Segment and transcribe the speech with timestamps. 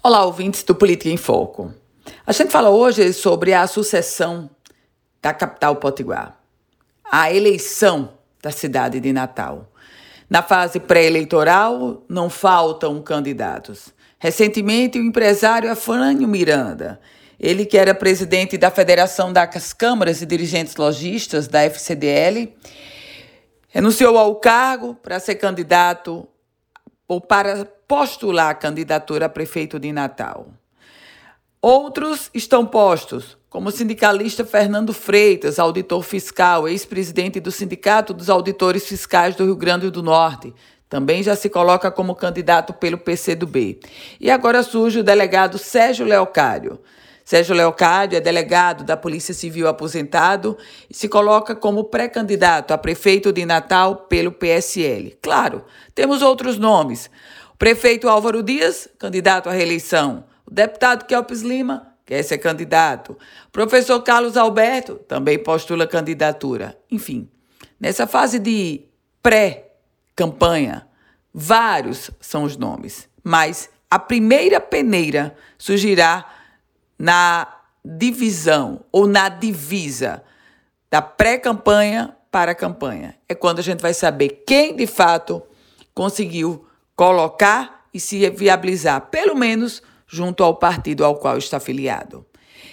[0.00, 1.74] Olá, ouvintes do Política em Foco.
[2.24, 4.48] A gente fala hoje sobre a sucessão
[5.20, 6.38] da capital potiguar,
[7.04, 9.72] a eleição da cidade de Natal.
[10.30, 13.92] Na fase pré-eleitoral, não faltam candidatos.
[14.20, 17.00] Recentemente, o empresário Afrânio Miranda,
[17.38, 22.54] ele que era presidente da Federação das Câmaras e Dirigentes Logistas, da FCDL,
[23.66, 26.26] renunciou ao cargo para ser candidato
[27.08, 30.48] ou para postular a candidatura a prefeito de Natal.
[31.60, 38.86] Outros estão postos, como o sindicalista Fernando Freitas, auditor fiscal, ex-presidente do Sindicato dos Auditores
[38.86, 40.54] Fiscais do Rio Grande do Norte.
[40.88, 43.80] Também já se coloca como candidato pelo PCdoB.
[44.20, 46.78] E agora surge o delegado Sérgio Leocário.
[47.28, 50.56] Sérgio Leocádio é delegado da Polícia Civil aposentado
[50.88, 55.18] e se coloca como pré-candidato a prefeito de Natal pelo PSL.
[55.20, 55.62] Claro,
[55.94, 57.10] temos outros nomes.
[57.52, 60.24] O prefeito Álvaro Dias, candidato à reeleição.
[60.46, 63.10] O deputado Kelpis Lima, quer ser candidato.
[63.48, 66.78] O professor Carlos Alberto também postula candidatura.
[66.90, 67.28] Enfim,
[67.78, 68.86] nessa fase de
[69.22, 70.88] pré-campanha,
[71.34, 76.37] vários são os nomes, mas a primeira peneira surgirá
[76.98, 77.46] na
[77.84, 80.22] divisão ou na divisa
[80.90, 83.14] da pré-campanha para a campanha.
[83.28, 85.42] É quando a gente vai saber quem de fato
[85.94, 92.24] conseguiu colocar e se viabilizar, pelo menos junto ao partido ao qual está afiliado.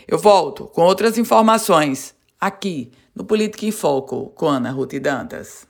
[0.07, 5.67] Eu volto com outras informações aqui no Política em Foco com Ana Ruth Dantas.